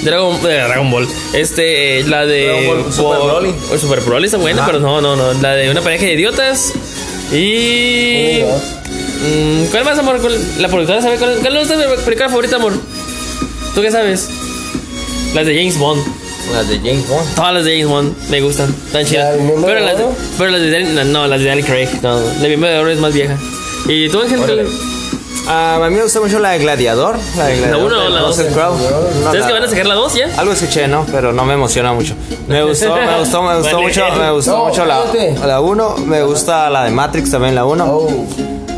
[0.04, 1.08] Dragon, eh, Dragon Ball.
[1.34, 2.45] Este, eh, la de.
[2.47, 3.54] Dragon Ball Super Broly.
[3.80, 5.34] Super Broly está buena, pero no, no, no.
[5.41, 6.71] La de una pareja de idiotas.
[7.32, 8.41] Y.
[9.23, 10.19] Mm, ¿Cuál más, amor?
[10.21, 11.75] ¿Cuál- La productora sabe cuál, cuál es tu
[12.06, 12.73] película favorita, amor?
[13.76, 14.30] ¿Tú qué sabes?
[15.34, 16.02] Las de James Bond.
[16.54, 17.36] Las de James Bond.
[17.36, 19.36] Todas las de James Bond me gustan, tan chidas.
[19.38, 20.04] ¿La Pero las, de,
[20.38, 21.88] pero las de Daniel- no, las de Daniel Craig.
[22.02, 23.38] No, la de Miembro de Oro es más vieja.
[23.88, 24.68] ¿Y tú, Ángel?
[25.48, 27.16] Ah, a mí me gusta mucho la de Gladiador.
[27.38, 27.94] La de Gladiador.
[27.94, 28.38] o la dos?
[28.38, 28.78] Russell Crowe.
[28.78, 30.30] No, ¿Sabes la- que van a sacar la 2 ya?
[30.38, 31.06] Algo escuché, ¿no?
[31.12, 32.14] Pero no me emociona mucho.
[32.48, 33.88] Me gustó, me gustó, me gustó Vale.
[33.88, 35.36] mucho, me gustó No, mucho la, cállate.
[35.48, 35.96] la 1.
[36.06, 37.86] Me gusta la de Matrix también, la 1.
[37.86, 38.26] Oh.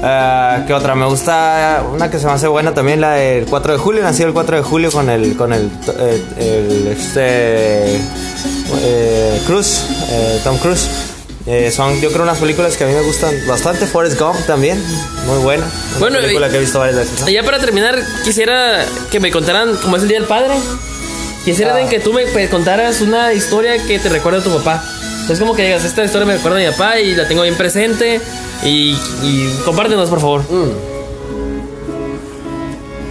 [0.05, 0.95] Ah, ¿Qué otra?
[0.95, 4.03] Me gusta una que se me hace buena también, la del 4 de julio.
[4.03, 10.41] Nació el 4 de julio con el, con el, eh, el, este, eh, Cruz, eh,
[10.43, 10.87] Tom Cruise.
[11.45, 13.85] Eh, son, yo creo, unas películas que a mí me gustan bastante.
[13.85, 14.81] Forrest Gump también,
[15.25, 15.63] muy buena.
[15.91, 17.25] Una Bueno, película y- que he visto varias veces.
[17.25, 20.53] ya para terminar, quisiera que me contaran cómo es el Día del Padre.
[21.45, 21.89] Quisiera Ah.
[21.89, 24.83] que tú me me contaras una historia que te recuerda a tu papá.
[25.29, 27.55] Es como que digas, esta historia me recuerda a mi papá y la tengo bien
[27.55, 28.19] presente.
[28.63, 30.41] Y, y compártenos, por favor.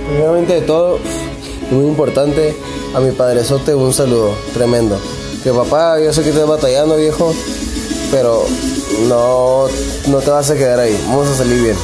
[0.08, 0.98] Primeramente de todo,
[1.70, 2.54] muy importante,
[2.94, 4.98] a mi padrezote un saludo tremendo.
[5.42, 7.34] Que papá, yo sé que estás batallando, viejo,
[8.10, 8.44] pero
[9.08, 9.64] no,
[10.08, 10.96] no te vas a quedar ahí.
[11.08, 11.76] Vamos a salir bien.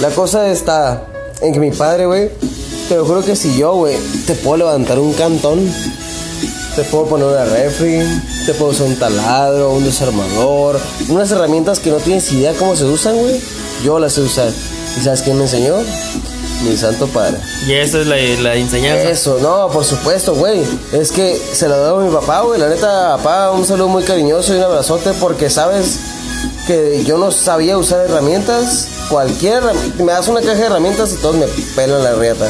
[0.00, 1.04] La cosa está
[1.42, 2.30] en que mi padre, güey,
[2.88, 5.60] te lo juro que si yo, güey, te puedo levantar un cantón,
[6.76, 8.00] te puedo poner una refri,
[8.52, 12.84] te puedo usar un taladro, un desarmador, unas herramientas que no tienes idea cómo se
[12.84, 13.40] usan, güey.
[13.84, 14.48] Yo las sé usar.
[14.98, 15.76] ¿Y sabes quién me enseñó?
[16.64, 17.38] Mi santo padre.
[17.68, 19.08] Y esta es la, la enseñanza.
[19.08, 20.62] Eso, no, por supuesto, güey.
[20.92, 22.58] Es que se lo debo a mi papá, güey.
[22.58, 25.98] La neta, papá, un saludo muy cariñoso y un abrazote porque sabes
[26.66, 28.88] que yo no sabía usar herramientas.
[29.08, 29.62] Cualquier
[29.98, 32.48] me das una caja de herramientas y todos me pelan la riata.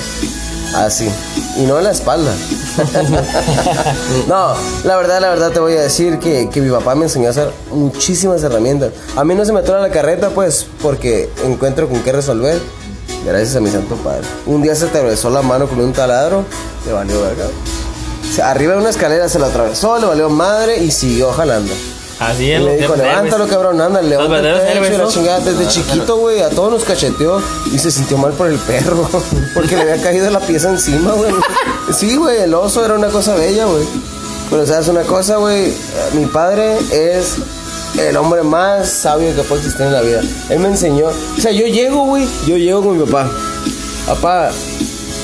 [0.74, 1.08] Así.
[1.56, 2.32] Y no en la espalda.
[4.28, 4.54] no,
[4.84, 7.30] la verdad, la verdad te voy a decir que, que mi papá me enseñó a
[7.30, 8.92] hacer muchísimas herramientas.
[9.16, 12.60] A mí no se me atora la carreta, pues, porque encuentro con qué resolver.
[13.24, 14.22] Gracias a mi santo padre.
[14.46, 16.44] Un día se atravesó la mano con un taladro,
[16.86, 17.46] le valió verga.
[18.28, 21.72] O sea, arriba de una escalera se lo atravesó, le valió madre y siguió jalando.
[22.20, 22.60] Así Y es.
[22.62, 23.08] le dijo, héroes.
[23.08, 25.10] levántalo cabrón, anda, levanta el verdaderos pecho héroes, y la ¿no?
[25.10, 25.40] chingada.
[25.40, 29.08] Desde chiquito, güey, a todos nos cacheteó y se sintió mal por el perro,
[29.54, 31.32] porque le había caído la pieza encima, güey.
[31.92, 33.84] Sí, güey, el oso era una cosa bella, güey.
[34.50, 35.72] Pero, ¿sabes una cosa, güey?
[36.12, 37.36] Mi padre es
[37.98, 40.20] el hombre más sabio que puede existir en la vida.
[40.50, 43.30] Él me enseñó, o sea, yo llego, güey, yo llego con mi papá.
[44.06, 44.50] Papá,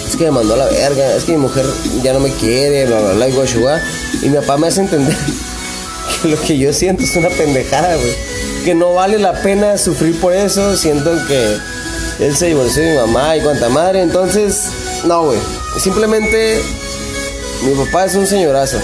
[0.09, 1.67] es que me mandó a la verga, es que mi mujer
[2.03, 3.81] ya no me quiere, bla, bla, bla, y guachua.
[4.23, 5.17] Y mi papá me hace entender
[6.25, 8.15] lo que yo siento es una pendejada, güey.
[8.65, 10.77] Que no vale la pena sufrir por eso.
[10.77, 11.57] Siento que
[12.25, 14.03] él se divorció de mi mamá y cuanta madre.
[14.03, 14.71] Entonces,
[15.05, 15.39] no, güey.
[15.79, 16.61] Simplemente,
[17.65, 18.79] mi papá es un señorazo.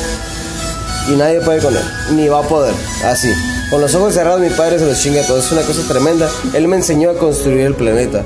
[1.08, 1.82] Y nadie puede con él.
[2.12, 2.74] Ni va a poder.
[3.04, 3.32] Así.
[3.70, 5.46] Con los ojos cerrados, mi padre se los chinga a todos.
[5.46, 6.28] Es una cosa tremenda.
[6.54, 8.24] Él me enseñó a construir el planeta.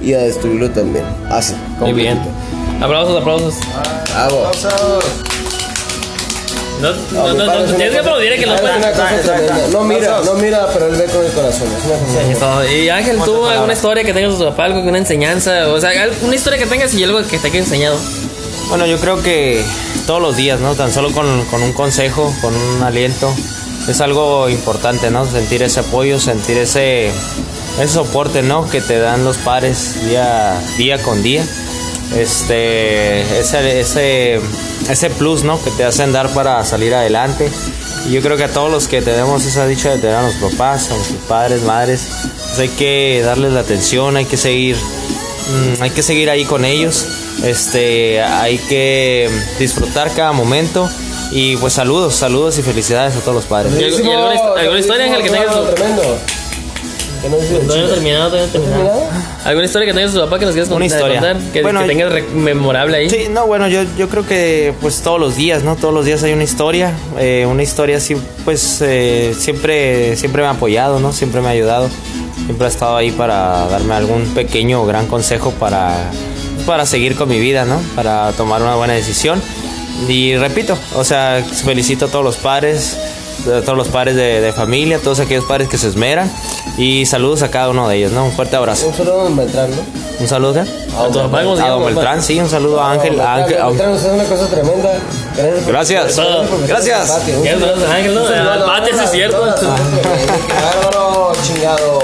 [0.00, 1.04] Y a destruirlo también.
[1.30, 1.54] Así.
[1.80, 2.20] Muy bien.
[2.80, 3.54] Aplausos, aplausos.
[4.12, 4.50] Bravo.
[6.84, 8.86] No, no, no, no, tienes que aplaudir que puedes.
[8.86, 9.68] cosa tremenda.
[9.72, 11.68] No mira, no mira, pero él ve con el corazón.
[12.74, 15.68] Y Ángel, ¿tú alguna historia que tengas de tu papá, algo, una enseñanza?
[15.68, 15.90] O sea,
[16.22, 17.96] una historia que tengas y algo que te haya enseñado.
[18.68, 19.62] Bueno, yo creo que
[20.06, 20.74] todos los días, ¿no?
[20.74, 23.32] Tan solo con, con un consejo, con un aliento,
[23.88, 25.26] es algo importante, ¿no?
[25.26, 28.68] Sentir ese apoyo, sentir ese, ese soporte, ¿no?
[28.68, 31.44] Que te dan los padres día, día con día.
[32.16, 34.40] Este, ese, ese,
[34.88, 35.62] ese plus, ¿no?
[35.62, 37.48] Que te hacen dar para salir adelante.
[38.08, 40.52] Y yo creo que a todos los que tenemos esa dicha de tener a nuestros
[40.52, 42.06] papás, a nuestros padres, madres,
[42.48, 46.64] pues hay que darles la atención, hay que seguir, mm, hay que seguir ahí con
[46.64, 47.06] ellos
[47.42, 50.88] Este, hay que disfrutar cada momento.
[51.32, 53.72] Y pues saludos, saludos y felicidades a todos los padres.
[53.78, 56.02] ¿Y algo- y alguna hist- alguna historia, Ángel, que tengas Tremendo.
[57.24, 59.02] Que no no terminado, todavía no he terminado.
[59.44, 60.98] ¿Alguna historia que tengas de su papá que nos quieras Una contar?
[60.98, 61.20] historia.
[61.20, 61.52] contar?
[61.52, 63.10] Que, Bueno, que tengas memorable ahí.
[63.10, 65.76] Sí, no, bueno, yo, yo creo que pues todos los días, ¿no?
[65.76, 66.92] Todos los días hay una historia.
[67.18, 71.12] eh, una historia así, pues eh, siempre, siempre me ha apoyado, ¿no?
[71.12, 71.88] Siempre me ha ayudado.
[72.44, 75.94] Siempre ha estado ahí para darme algún pequeño o gran consejo para,
[76.66, 77.80] para seguir con mi vida, ¿no?
[77.96, 79.40] Para tomar una buena decisión.
[80.08, 82.98] Y repito, o sea, felicito a todos los padres,
[83.46, 86.30] a todos los padres de, de familia, todos aquellos padres que se esmeran.
[86.76, 88.24] Y saludos a cada uno de ellos, ¿no?
[88.24, 88.88] Un fuerte abrazo.
[88.88, 89.76] Un saludo a Don Beltrán, ¿no?
[90.20, 90.60] Un saludo, ¿qué?
[90.60, 91.68] ¿A tu papá cómo se A?
[91.70, 93.20] Don Beltrán, sí, un saludo a Ángel.
[93.20, 94.90] a Ángel- Beltrán, usted es una cosa tremenda.
[95.66, 96.16] Gracias.
[96.16, 96.68] Gracias.
[96.68, 97.10] Gracias.
[97.10, 98.26] Ángel, ¿no?
[98.26, 99.40] Al sí es cierto.
[99.40, 101.98] bárbaro, chingado.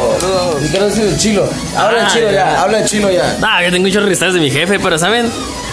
[0.63, 1.49] ¿Y qué no el chilo?
[1.77, 2.63] Habla el Ah, chilo ya.
[2.63, 3.37] habla el chilo ya.
[3.43, 5.31] Ah, yo tengo muchos ristas de mi jefe, pero ¿saben?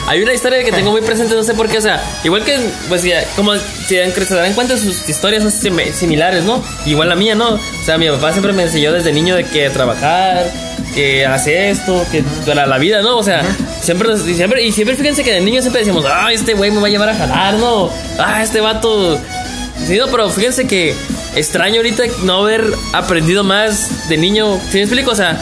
[0.08, 2.58] Hay una historia que tengo muy presente, no sé por qué, o sea, igual que,
[2.88, 6.63] pues ya, como si dan- se darán cuenta, sus historias son sim- similares, ¿no?
[6.86, 7.56] Igual la mía, ¿no?
[7.56, 10.46] O sea, mi papá siempre me enseñó desde niño de que trabajar,
[10.96, 13.17] que hace esto, que para la vida, ¿no?
[13.17, 13.43] O sea,
[13.82, 16.80] siempre, y siempre, y siempre fíjense que de niño siempre decíamos, ah, este güey me
[16.80, 17.91] va a llevar a jalar, ¿no?
[18.17, 19.20] Ah, este vato...
[19.86, 20.96] Sí, no, pero fíjense que
[21.36, 24.58] extraño ahorita no haber aprendido más de niño.
[24.72, 25.12] ¿Sí me explico?
[25.12, 25.38] O sea,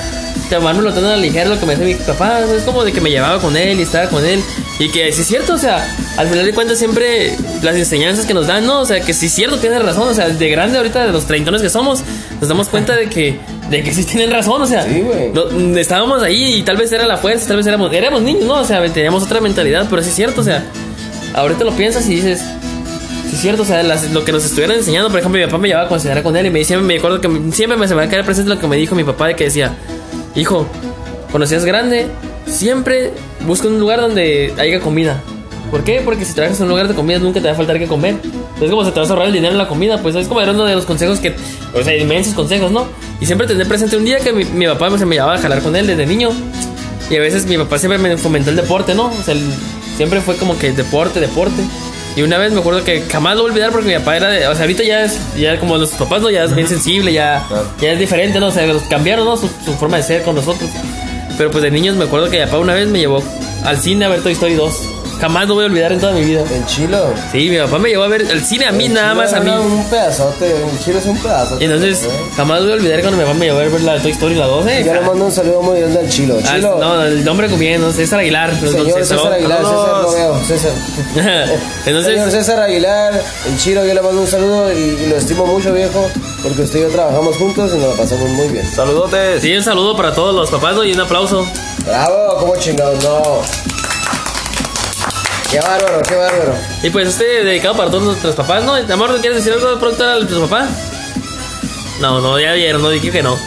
[0.50, 2.40] tomármelo tan a la ligera lo que me decía mi papá.
[2.42, 4.42] Es como de que me llevaba con él y estaba con él.
[4.80, 8.34] Y que sí es cierto, o sea, al final de cuentas siempre las enseñanzas que
[8.34, 8.82] nos dan, ¿no?
[8.82, 10.08] O sea, que sí es cierto, tienes razón.
[10.10, 12.02] O sea, de grande ahorita, de los treintones que somos,
[12.40, 13.38] nos damos cuenta de que,
[13.70, 14.62] de que sí tienen razón.
[14.62, 15.04] O sea, Sí,
[15.34, 18.56] no- estábamos ahí y tal vez era la fuerza, tal vez éramos, éramos niños, ¿no?
[18.56, 20.64] O sea, teníamos otra mentalidad, pero sí es cierto, o sea,
[21.34, 22.42] ahorita lo piensas y dices,
[23.30, 25.58] Sí, es cierto, o sea, las- lo que nos estuvieran enseñando, por ejemplo, mi papá
[25.58, 27.96] me llevaba a considerar con él y me siempre me acuerdo que siempre me se
[27.96, 29.74] me va a caer presente lo que me dijo mi papá de que decía,
[30.36, 30.66] hijo,
[31.32, 32.08] cuando seas grande,
[32.46, 33.12] siempre
[33.46, 35.22] busca un lugar donde haya comida.
[35.72, 36.02] ¿Por qué?
[36.06, 38.16] Porque si trabajas en un lugar de comida nunca te va a faltar que comer.
[38.24, 40.40] Entonces como se te vas a ahorrar el dinero en la comida, pues es como
[40.42, 41.36] era uno de los consejos que,
[41.74, 42.86] o sea, inmensos consejos, ¿no?
[43.20, 45.62] Y siempre tener presente un día que mi, mi papá se me llevaba a jalar
[45.62, 46.30] con él desde niño.
[47.10, 49.08] Y a veces mi papá siempre me fomentó el deporte, ¿no?
[49.08, 49.52] O sea, el-
[49.98, 51.62] siempre fue como que deporte, deporte.
[52.16, 54.30] Y una vez me acuerdo que jamás lo voy a olvidar porque mi papá era
[54.30, 56.30] de, o sea, ahorita ya es, ya como los papás, ¿no?
[56.30, 57.46] Ya es bien sensible, ya,
[57.82, 58.48] ya es diferente, ¿no?
[58.48, 59.36] O sea, cambiaron, ¿no?
[59.36, 60.70] Su, su forma de ser con nosotros.
[61.38, 63.22] Pero pues de niños me acuerdo que mi papá una vez me llevó
[63.66, 64.95] al cine a ver Toy Story 2.
[65.26, 66.44] Jamás lo voy a olvidar en toda mi vida.
[66.54, 67.12] El chilo.
[67.32, 69.34] Sí, mi papá me llevó a ver el cine a mí, El nada chilo más
[69.34, 69.50] a mí.
[69.50, 71.66] Un pedazote, el chilo es un pedazote.
[71.66, 72.10] Entonces, ¿eh?
[72.38, 74.46] jamás voy a olvidar cuando mi papá me llevó a ver la Toy Story la
[74.46, 74.84] 2, ¿eh?
[74.86, 76.38] Yo le mando un saludo muy grande al chilo.
[76.46, 76.78] Ah, Chilo.
[76.78, 78.54] no, el nombre bien, no, César Aguilar.
[78.56, 79.32] Señor César ¿no?
[79.32, 80.72] Aguilar, César lo veo, César.
[81.88, 83.14] Entonces, Señor César Aguilar,
[83.48, 86.08] el chilo, yo le mando un saludo y, y lo estimo mucho, viejo,
[86.44, 88.64] porque usted y yo trabajamos juntos y nos la pasamos muy bien.
[88.68, 89.42] Saludotes.
[89.42, 90.84] sí, un saludo para todos los papás ¿no?
[90.84, 91.44] y un aplauso.
[91.84, 93.85] Bravo, como chingados, no.
[95.56, 96.54] Qué bárbaro, qué bárbaro.
[96.84, 98.74] Y pues este dedicado para todos nuestros papás, ¿no?
[98.74, 100.68] Amor, ¿quieres decir algo de pronto a tu papá?
[102.02, 103.40] No, no, ya vieron, no dije que no.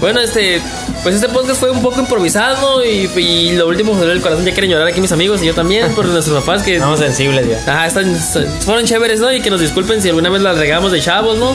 [0.00, 0.62] Bueno, este,
[1.02, 4.46] pues este podcast fue un poco improvisado y, y lo último fue el corazón.
[4.46, 7.46] Ya quieren llorar aquí mis amigos y yo también por nuestros papás que Estamos sensibles
[7.46, 7.70] ya.
[7.70, 8.16] Ajá, están,
[8.60, 9.30] fueron chéveres, ¿no?
[9.30, 11.54] Y que nos disculpen si alguna vez las regamos de chavos, ¿no?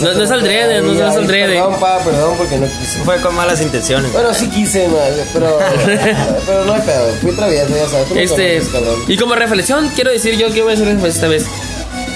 [0.00, 1.54] No, no es al drede, no, no es al drede.
[1.54, 2.98] Perdón, pa, perdón, porque no quise.
[3.04, 4.12] Fue con malas intenciones.
[4.12, 4.98] Bueno, sí quise, man,
[5.32, 5.58] pero,
[6.46, 7.08] pero no hay pedo.
[7.22, 8.08] Fui travieso, ya sabes.
[8.08, 8.94] Tú Este, conoces, cabrón.
[9.08, 11.44] y como reflexión, quiero decir yo que voy a decir esta vez.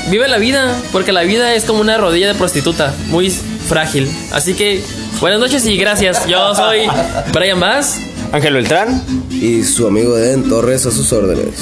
[0.08, 4.10] Vive la vida, porque la vida es como una rodilla de prostituta, muy frágil.
[4.32, 4.82] Así que,
[5.20, 6.26] buenas noches y gracias.
[6.26, 6.88] Yo soy
[7.32, 7.96] Brian Bass.
[8.32, 9.02] Ángel Beltrán.
[9.30, 11.54] Y su amigo Den Torres a sus órdenes.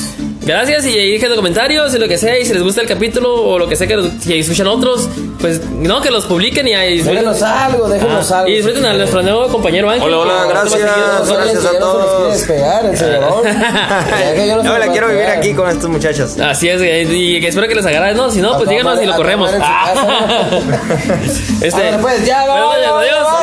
[0.48, 2.38] Gracias y ahí dejen comentarios y lo que sea.
[2.38, 5.06] Y si les gusta el capítulo o lo que sea que los- si escuchan otros,
[5.40, 7.02] pues no, que los publiquen y ahí.
[7.02, 8.48] Déjenos algo, déjenos Ah, algo.
[8.50, 10.08] y disfruten a nuestro nuevo compañero Ángel.
[10.14, 10.80] Hola, hola, que gracias.
[11.28, 12.32] gracias a Ya se todos.
[12.32, 12.96] despegar, el.
[14.38, 16.38] Ya yo no se la quiero vivir aquí con estos muchachos.
[16.38, 18.30] Así es, eh, y que espero que les agrade, ¿no?
[18.30, 19.50] Si no, pues díganos y lo corremos.
[21.60, 22.88] este, pues, ya, Buenas bye, bye,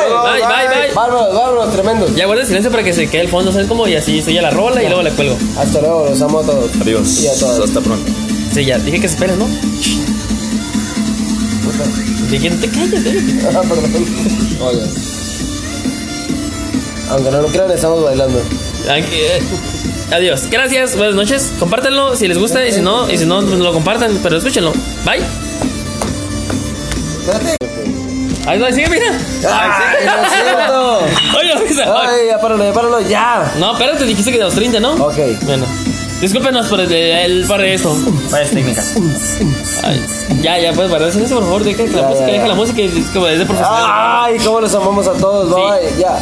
[0.06, 0.94] Bye, bye, bye.
[0.94, 2.14] Bárbaros, bárbaros, tremendos.
[2.16, 3.86] Ya guarda silencio para que se quede el fondo, ¿sabes cómo?
[3.86, 5.36] Y así estoy a la rola y luego la cuelgo.
[5.58, 6.70] Hasta luego, los amo a todos.
[6.80, 6.95] Adiós.
[7.04, 7.60] Y a todas.
[7.60, 8.10] Hasta pronto.
[8.52, 9.46] Sí, ya, dije que se esperen, ¿no?
[12.30, 13.48] Dije, no te calles, cállate.
[13.56, 13.92] Ah, perdón.
[14.60, 14.82] Oye.
[17.10, 18.40] Aunque no lo crean, estamos bailando.
[18.88, 19.42] Aunque, eh,
[20.12, 20.48] Adiós.
[20.50, 21.52] Gracias, buenas noches.
[21.58, 24.38] Compártanlo si les gusta y si no, y si no, pues no lo compartan, pero
[24.38, 24.72] escúchenlo.
[25.04, 25.22] Bye.
[27.20, 27.56] Espérate.
[28.46, 29.06] Ahí va, sigue, mira.
[29.48, 30.98] ¡Ay, no es cierto!
[31.38, 31.84] Oye, Luisa.
[32.00, 33.54] ¡Ay, ya páralo, ya páralo, ya!
[33.58, 34.92] No, espérate, dijiste que de los 30, ¿no?
[34.94, 35.16] Ok.
[35.42, 35.66] Bueno.
[36.20, 37.94] Discúlpenos por el, el par de esto.
[38.30, 38.94] Fallas técnicas.
[39.84, 40.02] Ay,
[40.42, 41.62] ya, ya, puedes parar silencio, por favor.
[41.64, 42.48] Deja que la Ya, música, ya, deja ya.
[42.48, 43.84] la música, es como es de profesional.
[43.86, 45.54] ¡Ay, cómo los amamos a todos!
[45.54, 46.18] Bye, ya.